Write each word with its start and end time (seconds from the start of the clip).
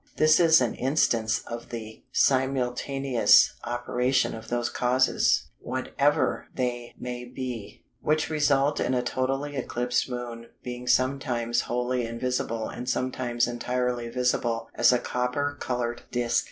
This 0.17 0.39
is 0.39 0.61
an 0.61 0.73
instance 0.73 1.43
of 1.45 1.69
the 1.69 2.01
simultaneous 2.11 3.53
operation 3.65 4.33
of 4.33 4.47
those 4.47 4.67
causes 4.67 5.51
(whatever 5.59 6.47
they 6.55 6.95
may 6.97 7.23
be) 7.25 7.83
which 8.01 8.27
result 8.27 8.79
in 8.79 8.95
a 8.95 9.03
totally 9.03 9.55
eclipsed 9.55 10.09
Moon 10.09 10.47
being 10.63 10.87
sometimes 10.87 11.61
wholly 11.61 12.03
invisible 12.07 12.67
and 12.67 12.89
sometimes 12.89 13.47
entirely 13.47 14.09
visible 14.09 14.69
as 14.73 14.91
a 14.91 14.97
copper 14.97 15.55
coloured 15.61 16.01
disc. 16.09 16.39